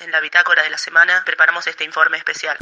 [0.00, 2.56] En la bitácora de la semana preparamos este informe especial.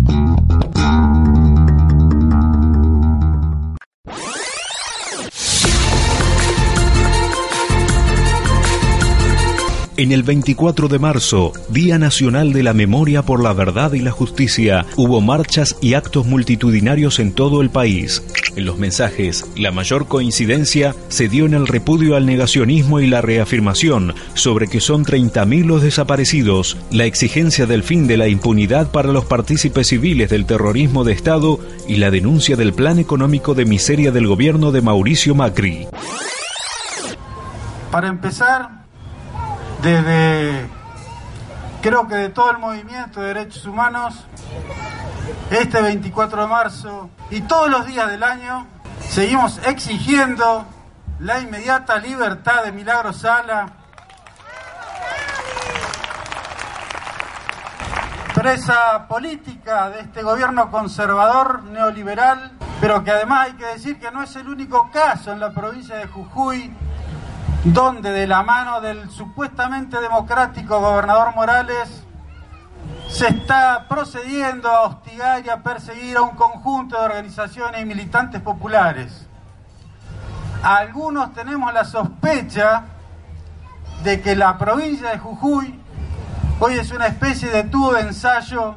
[10.09, 14.11] En el 24 de marzo, Día Nacional de la Memoria por la Verdad y la
[14.11, 18.23] Justicia, hubo marchas y actos multitudinarios en todo el país.
[18.57, 23.21] En los mensajes, la mayor coincidencia se dio en el repudio al negacionismo y la
[23.21, 29.13] reafirmación sobre que son 30.000 los desaparecidos, la exigencia del fin de la impunidad para
[29.13, 34.11] los partícipes civiles del terrorismo de Estado y la denuncia del plan económico de miseria
[34.11, 35.87] del gobierno de Mauricio Macri.
[37.91, 38.78] Para empezar,
[39.83, 40.69] desde
[41.83, 44.27] creo que de todo el movimiento de derechos humanos,
[45.51, 48.67] este 24 de marzo y todos los días del año,
[49.01, 50.67] seguimos exigiendo
[51.21, 53.73] la inmediata libertad de Milagro Sala,
[58.35, 64.23] presa política de este gobierno conservador neoliberal, pero que además hay que decir que no
[64.23, 66.73] es el único caso en la provincia de Jujuy
[67.65, 72.05] donde de la mano del supuestamente democrático gobernador Morales
[73.09, 78.41] se está procediendo a hostigar y a perseguir a un conjunto de organizaciones y militantes
[78.41, 79.27] populares.
[80.63, 82.85] Algunos tenemos la sospecha
[84.03, 85.81] de que la provincia de Jujuy
[86.61, 88.77] hoy es una especie de tubo de ensayo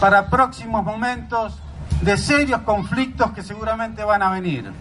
[0.00, 1.58] para próximos momentos
[2.02, 4.72] de serios conflictos que seguramente van a venir.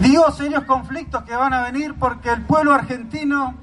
[0.00, 3.54] Digo serios conflictos que van a venir porque el pueblo argentino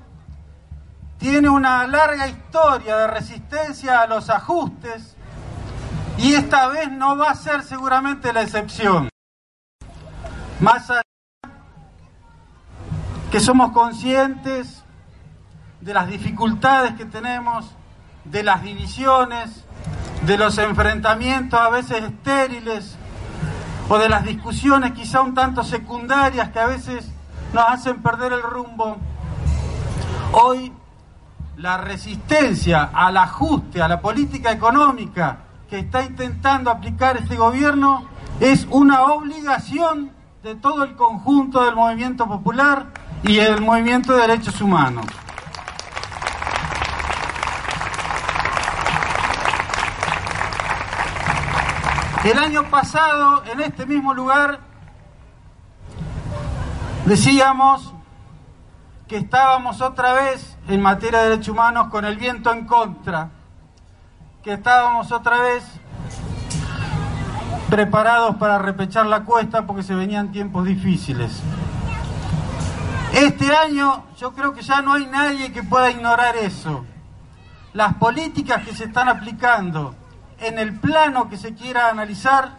[1.20, 5.16] tiene una larga historia de resistencia a los ajustes
[6.18, 9.10] y esta vez no va a ser seguramente la excepción.
[10.60, 11.02] Más allá
[13.32, 14.84] que somos conscientes
[15.82, 17.76] de las dificultades que tenemos,
[18.26, 19.66] de las divisiones,
[20.26, 22.98] de los enfrentamientos a veces estériles
[23.90, 27.10] o de las discusiones quizá un tanto secundarias que a veces
[27.54, 28.98] nos hacen perder el rumbo.
[30.34, 30.74] Hoy
[31.58, 35.40] la resistencia al ajuste, a la política económica
[35.70, 38.06] que está intentando aplicar este gobierno
[38.40, 40.12] es una obligación
[40.42, 42.88] de todo el conjunto del movimiento popular
[43.24, 45.06] y el movimiento de derechos humanos.
[52.24, 54.60] El año pasado, en este mismo lugar,
[57.06, 57.94] decíamos
[59.10, 63.30] que estábamos otra vez en materia de derechos humanos con el viento en contra,
[64.42, 65.66] que estábamos otra vez
[67.70, 71.42] preparados para repechar la cuesta porque se venían tiempos difíciles.
[73.12, 76.86] Este año yo creo que ya no hay nadie que pueda ignorar eso.
[77.74, 79.94] Las políticas que se están aplicando
[80.40, 82.56] en el plano que se quiera analizar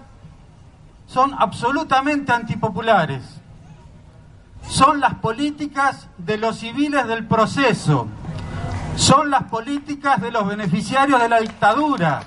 [1.06, 3.22] son absolutamente antipopulares.
[4.68, 8.08] Son las políticas de los civiles del proceso.
[8.96, 12.22] Son las políticas de los beneficiarios de la dictadura.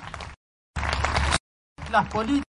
[1.90, 2.44] Las políticas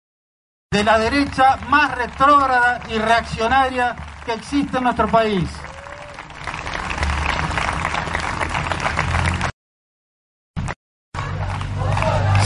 [0.71, 5.49] de la derecha más retrógrada y reaccionaria que existe en nuestro país.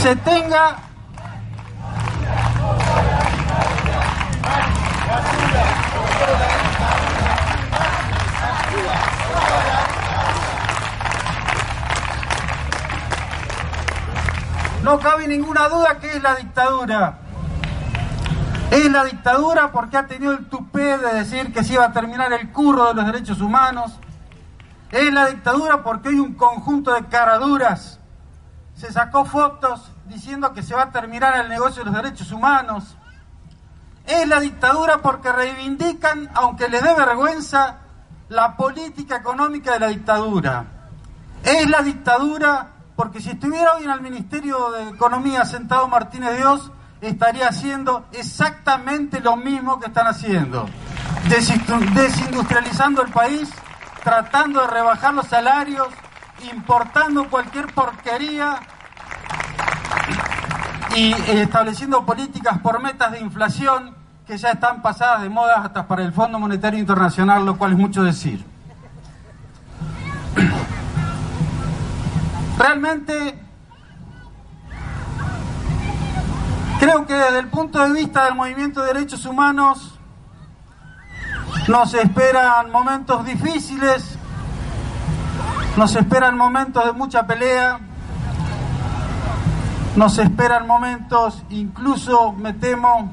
[0.03, 0.75] Se tenga
[14.83, 17.19] No cabe ninguna duda que es la dictadura.
[18.71, 22.33] Es la dictadura porque ha tenido el tupé de decir que se iba a terminar
[22.33, 23.93] el curro de los derechos humanos.
[24.91, 28.01] Es la dictadura porque hay un conjunto de caraduras
[28.75, 32.95] se sacó fotos diciendo que se va a terminar el negocio de los derechos humanos.
[34.05, 37.77] Es la dictadura porque reivindican, aunque les dé vergüenza,
[38.29, 40.65] la política económica de la dictadura.
[41.43, 46.71] Es la dictadura porque si estuviera hoy en el Ministerio de Economía sentado Martínez Dios,
[47.01, 50.67] estaría haciendo exactamente lo mismo que están haciendo.
[51.27, 53.49] Desindustrializando el país,
[54.03, 55.87] tratando de rebajar los salarios
[56.51, 58.59] importando cualquier porquería
[60.95, 63.95] y estableciendo políticas por metas de inflación
[64.27, 67.77] que ya están pasadas de moda hasta para el Fondo Monetario Internacional, lo cual es
[67.77, 68.45] mucho decir.
[72.57, 73.39] Realmente
[76.79, 79.97] creo que desde el punto de vista del movimiento de derechos humanos
[81.67, 84.17] nos esperan momentos difíciles,
[85.75, 87.79] nos esperan momentos de mucha pelea,
[89.95, 93.11] nos esperan momentos, incluso me temo,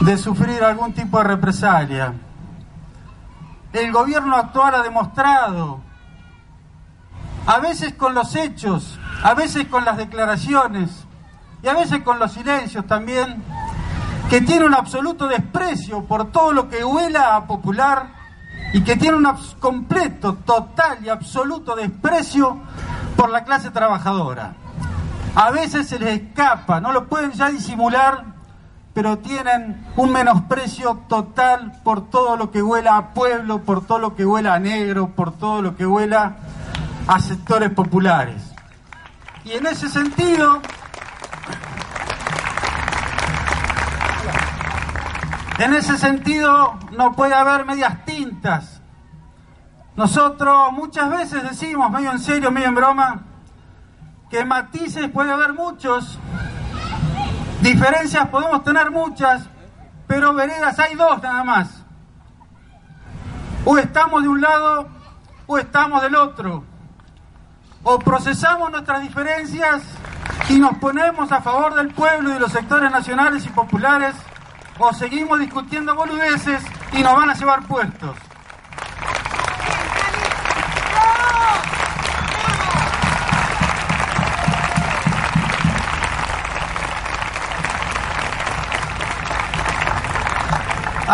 [0.00, 2.12] de sufrir algún tipo de represalia.
[3.72, 5.80] El gobierno actual ha demostrado,
[7.46, 10.90] a veces con los hechos, a veces con las declaraciones
[11.62, 13.42] y a veces con los silencios también,
[14.28, 18.08] que tiene un absoluto desprecio por todo lo que huela a popular
[18.74, 19.28] y que tiene un
[19.60, 22.58] completo, total y absoluto desprecio
[23.16, 24.54] por la clase trabajadora
[25.34, 28.24] a veces se les escapa, no lo pueden ya disimular,
[28.92, 34.14] pero tienen un menosprecio total por todo lo que huela a pueblo, por todo lo
[34.14, 36.36] que huela a negro, por todo lo que huela
[37.08, 38.54] a sectores populares.
[39.44, 40.62] Y en ese sentido,
[45.58, 48.80] en ese sentido no puede haber medias tintas.
[49.96, 53.22] Nosotros muchas veces decimos, medio en serio, medio en broma,
[54.34, 56.18] que matices puede haber muchos,
[57.60, 59.44] diferencias podemos tener muchas,
[60.08, 61.84] pero veredas hay dos nada más.
[63.64, 64.88] O estamos de un lado
[65.46, 66.64] o estamos del otro.
[67.84, 69.84] O procesamos nuestras diferencias
[70.48, 74.16] y nos ponemos a favor del pueblo y de los sectores nacionales y populares,
[74.80, 76.60] o seguimos discutiendo boludeces
[76.92, 78.16] y nos van a llevar puestos.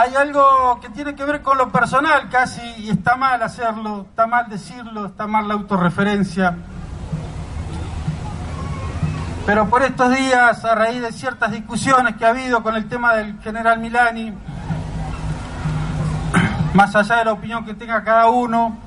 [0.01, 4.27] Hay algo que tiene que ver con lo personal casi, y está mal hacerlo, está
[4.27, 6.57] mal decirlo, está mal la autorreferencia.
[9.45, 13.13] Pero por estos días, a raíz de ciertas discusiones que ha habido con el tema
[13.13, 14.33] del general Milani,
[16.73, 18.79] más allá de la opinión que tenga cada uno,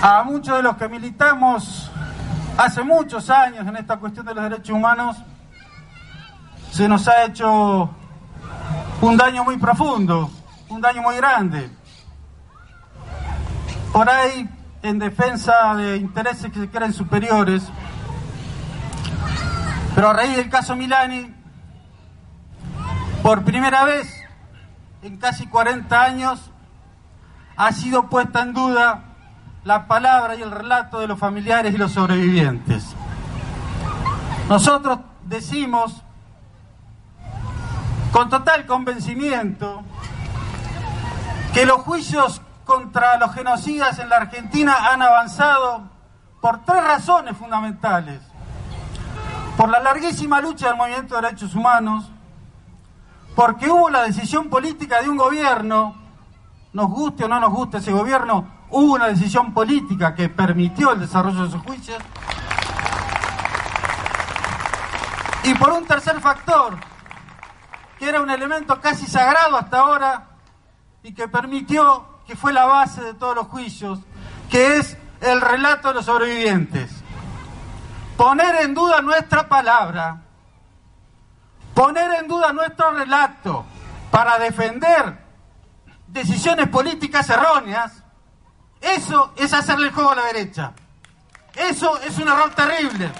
[0.00, 1.90] a muchos de los que militamos
[2.56, 5.16] hace muchos años en esta cuestión de los derechos humanos,
[6.70, 7.97] se nos ha hecho
[9.00, 10.30] un daño muy profundo,
[10.68, 11.70] un daño muy grande.
[13.92, 14.48] Por ahí,
[14.82, 17.62] en defensa de intereses que se creen superiores,
[19.94, 21.34] pero a raíz del caso Milani,
[23.22, 24.12] por primera vez
[25.02, 26.50] en casi 40 años,
[27.56, 29.04] ha sido puesta en duda
[29.64, 32.94] la palabra y el relato de los familiares y los sobrevivientes.
[34.48, 36.02] Nosotros decimos
[38.12, 39.82] con total convencimiento
[41.52, 45.82] que los juicios contra los genocidas en la Argentina han avanzado
[46.40, 48.20] por tres razones fundamentales.
[49.56, 52.10] Por la larguísima lucha del movimiento de derechos humanos,
[53.34, 55.96] porque hubo la decisión política de un gobierno,
[56.72, 61.00] nos guste o no nos guste ese gobierno, hubo una decisión política que permitió el
[61.00, 61.98] desarrollo de esos juicios.
[65.44, 66.76] Y por un tercer factor,
[67.98, 70.28] que era un elemento casi sagrado hasta ahora
[71.02, 73.98] y que permitió que fue la base de todos los juicios,
[74.50, 76.90] que es el relato de los sobrevivientes.
[78.16, 80.22] Poner en duda nuestra palabra,
[81.74, 83.64] poner en duda nuestro relato
[84.10, 85.18] para defender
[86.06, 88.02] decisiones políticas erróneas,
[88.80, 90.72] eso es hacerle el juego a la derecha.
[91.54, 93.10] Eso es un error terrible.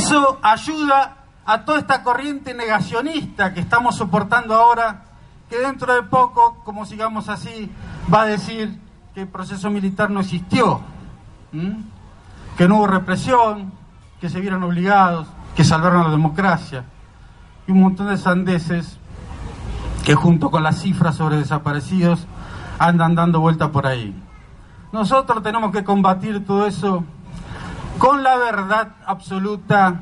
[0.00, 5.04] Eso ayuda a toda esta corriente negacionista que estamos soportando ahora,
[5.50, 7.70] que dentro de poco, como sigamos así,
[8.10, 8.80] va a decir
[9.14, 10.80] que el proceso militar no existió,
[12.56, 13.74] que no hubo represión,
[14.22, 16.86] que se vieron obligados, que salvaron la democracia,
[17.66, 18.98] y un montón de sandeces
[20.02, 22.26] que junto con las cifras sobre desaparecidos
[22.78, 24.18] andan dando vuelta por ahí.
[24.92, 27.04] Nosotros tenemos que combatir todo eso
[28.00, 30.00] con la verdad absoluta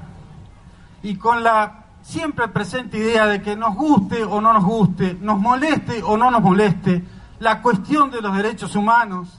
[1.03, 5.41] y con la siempre presente idea de que nos guste o no nos guste, nos
[5.41, 7.05] moleste o no nos moleste,
[7.41, 9.37] la cuestión de los derechos humanos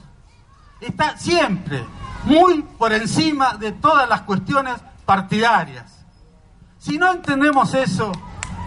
[0.78, 1.82] está siempre
[2.24, 4.74] muy por encima de todas las cuestiones
[5.06, 6.04] partidarias.
[6.76, 8.12] Si no entendemos eso,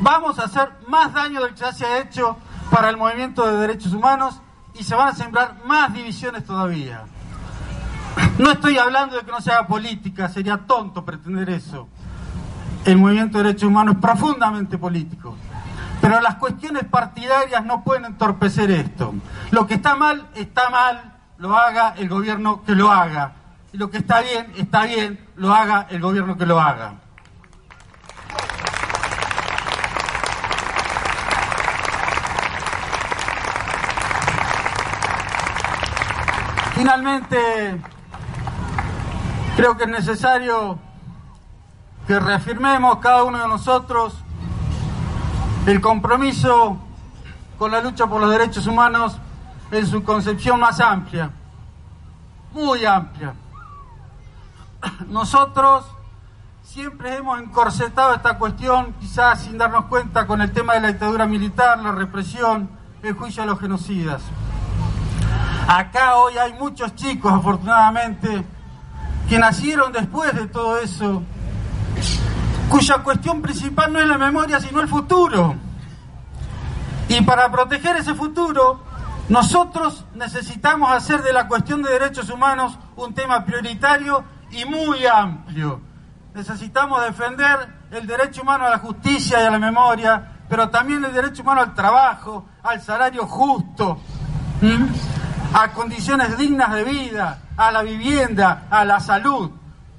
[0.01, 2.35] vamos a hacer más daño del que ya se ha hecho
[2.71, 4.41] para el movimiento de derechos humanos
[4.73, 7.03] y se van a sembrar más divisiones todavía.
[8.37, 11.87] No estoy hablando de que no se haga política, sería tonto pretender eso.
[12.85, 15.35] El movimiento de derechos humanos es profundamente político.
[16.01, 19.13] Pero las cuestiones partidarias no pueden entorpecer esto.
[19.51, 23.33] Lo que está mal, está mal, lo haga el gobierno que lo haga.
[23.71, 26.95] Y lo que está bien, está bien, lo haga el gobierno que lo haga.
[36.75, 37.79] Finalmente,
[39.55, 40.77] creo que es necesario
[42.07, 44.15] que reafirmemos cada uno de nosotros
[45.65, 46.77] el compromiso
[47.57, 49.17] con la lucha por los derechos humanos
[49.71, 51.31] en su concepción más amplia,
[52.51, 53.33] muy amplia.
[55.07, 55.85] Nosotros
[56.63, 61.25] siempre hemos encorsetado esta cuestión, quizás sin darnos cuenta, con el tema de la dictadura
[61.25, 62.69] militar, la represión,
[63.01, 64.21] el juicio a los genocidas.
[65.67, 68.43] Acá hoy hay muchos chicos, afortunadamente,
[69.29, 71.23] que nacieron después de todo eso,
[72.69, 75.55] cuya cuestión principal no es la memoria, sino el futuro.
[77.09, 78.81] Y para proteger ese futuro,
[79.29, 85.81] nosotros necesitamos hacer de la cuestión de derechos humanos un tema prioritario y muy amplio.
[86.33, 91.13] Necesitamos defender el derecho humano a la justicia y a la memoria, pero también el
[91.13, 93.99] derecho humano al trabajo, al salario justo
[95.53, 99.51] a condiciones dignas de vida, a la vivienda, a la salud.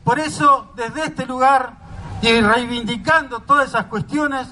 [0.03, 1.73] Por eso, desde este lugar
[2.21, 4.49] y reivindicando todas esas cuestiones,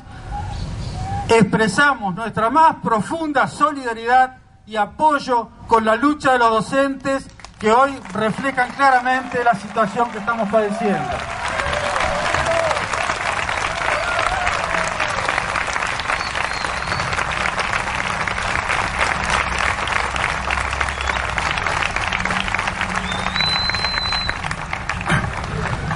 [1.28, 7.26] expresamos nuestra más profunda solidaridad y apoyo con la lucha de los docentes
[7.58, 11.10] que hoy reflejan claramente la situación que estamos padeciendo.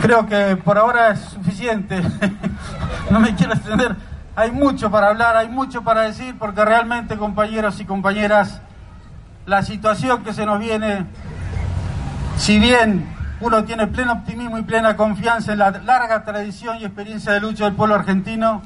[0.06, 2.00] Creo que por ahora es suficiente.
[3.10, 3.96] no me quiero extender.
[4.36, 8.60] Hay mucho para hablar, hay mucho para decir, porque realmente, compañeros y compañeras,
[9.46, 11.06] la situación que se nos viene,
[12.36, 13.04] si bien
[13.40, 17.64] uno tiene pleno optimismo y plena confianza en la larga tradición y experiencia de lucha
[17.64, 18.62] del pueblo argentino,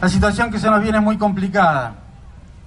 [0.00, 1.94] la situación que se nos viene es muy complicada,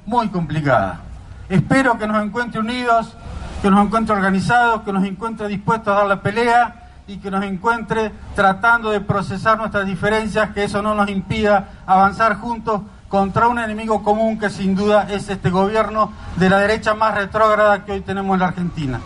[0.06, 1.00] muy complicada.
[1.48, 3.16] Espero que nos encuentre unidos,
[3.62, 7.44] que nos encuentre organizados, que nos encuentre dispuestos a dar la pelea y que nos
[7.44, 13.60] encuentre tratando de procesar nuestras diferencias, que eso no nos impida avanzar juntos contra un
[13.60, 18.02] enemigo común que sin duda es este gobierno de la derecha más retrógrada que hoy
[18.02, 19.02] tenemos en la Argentina.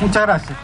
[0.00, 0.58] Muchas gracias.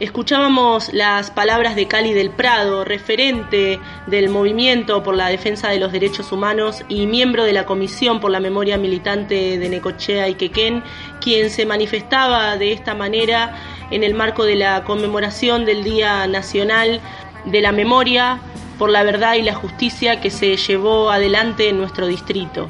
[0.00, 5.92] Escuchábamos las palabras de Cali del Prado, referente del movimiento por la defensa de los
[5.92, 10.82] derechos humanos y miembro de la Comisión por la Memoria Militante de Necochea y Quequén,
[11.20, 13.56] quien se manifestaba de esta manera
[13.90, 17.00] en el marco de la conmemoración del Día Nacional
[17.44, 18.40] de la Memoria
[18.78, 22.68] por la Verdad y la Justicia que se llevó adelante en nuestro distrito.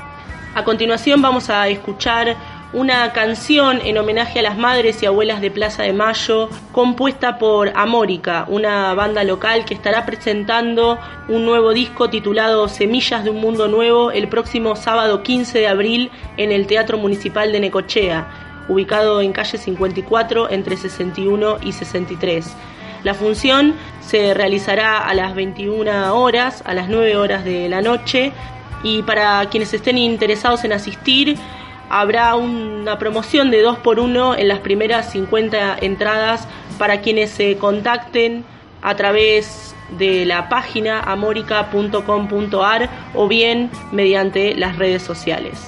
[0.55, 2.37] A continuación vamos a escuchar
[2.73, 7.73] una canción en homenaje a las madres y abuelas de Plaza de Mayo, compuesta por
[7.75, 13.67] Amórica, una banda local que estará presentando un nuevo disco titulado Semillas de un Mundo
[13.67, 18.29] Nuevo el próximo sábado 15 de abril en el Teatro Municipal de Necochea,
[18.71, 22.57] ubicado en calle 54 entre 61 y 63.
[23.03, 28.33] La función se realizará a las 21 horas, a las 9 horas de la noche,
[28.83, 31.37] y para quienes estén interesados en asistir,
[31.89, 36.47] habrá una promoción de 2 por 1 en las primeras 50 entradas
[36.79, 38.45] para quienes se contacten
[38.83, 45.59] a través de la página amorica.com.ar o bien mediante las redes sociales.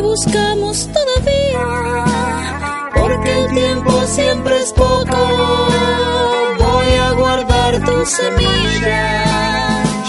[0.00, 2.04] Buscamos todavía,
[2.94, 5.16] porque el tiempo siempre es poco.
[6.58, 9.24] Voy a guardar tu semilla.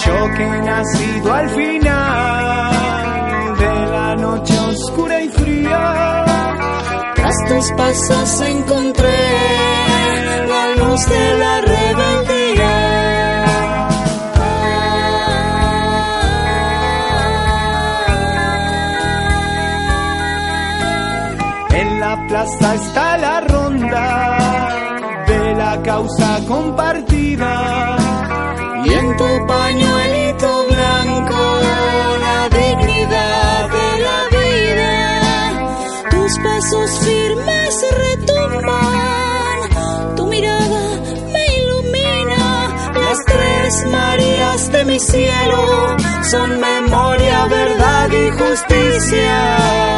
[0.05, 2.71] Yo que he nacido al final
[3.57, 6.25] de la noche oscura y fría,
[7.15, 9.19] tras tu mis pasos encontré
[10.47, 11.80] la luz de la rebeldía.
[22.41, 24.69] Plaza está la ronda
[25.27, 27.97] de la causa compartida.
[28.85, 31.39] Y en tu pañuelito blanco
[32.25, 34.93] la dignidad de la vida.
[36.09, 39.57] Tus pasos firmes retumban,
[40.15, 40.83] tu mirada
[41.33, 42.43] me ilumina.
[43.05, 49.91] Las tres Marías de mi cielo son memoria, verdad y justicia.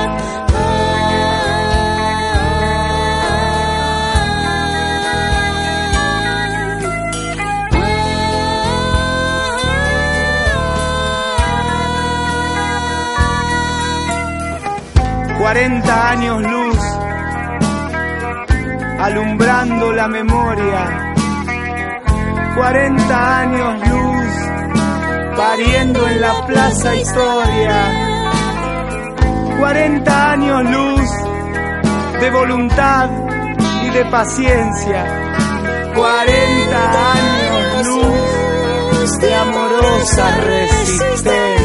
[15.53, 16.79] Cuarenta años luz,
[18.99, 21.13] alumbrando la memoria.
[22.55, 27.75] Cuarenta años luz, pariendo en la plaza historia.
[29.59, 31.09] Cuarenta años luz
[32.19, 33.11] de voluntad
[33.83, 35.05] y de paciencia.
[35.93, 41.62] Cuarenta años luz de amorosa resistencia.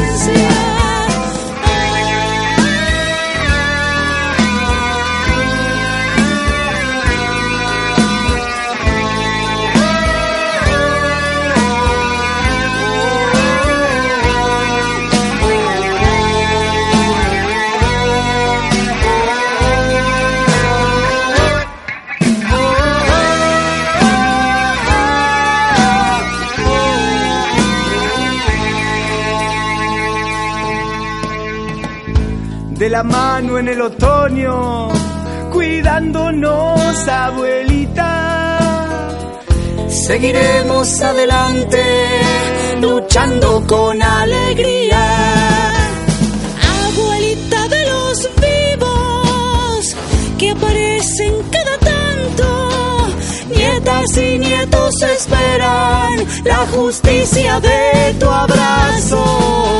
[32.89, 34.89] La mano en el otoño,
[35.51, 39.09] cuidándonos, abuelita.
[39.87, 41.83] Seguiremos adelante,
[42.81, 45.03] luchando con alegría.
[46.87, 49.95] Abuelita de los vivos,
[50.39, 53.07] que aparecen cada tanto.
[53.55, 59.78] Nietas y nietos esperan la justicia de tu abrazo.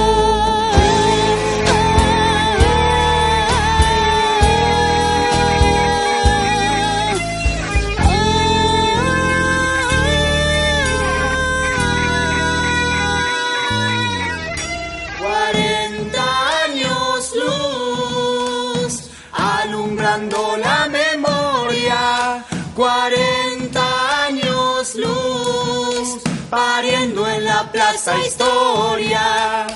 [27.90, 29.68] Plaza historia.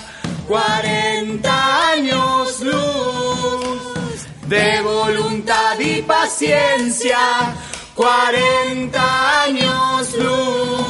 [0.47, 7.17] Cuarenta años luz, de voluntad y paciencia.
[7.95, 10.82] Cuarenta años luz,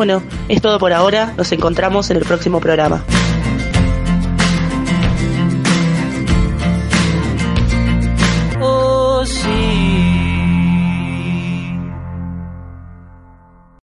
[0.00, 1.34] Bueno, es todo por ahora.
[1.36, 3.04] Nos encontramos en el próximo programa.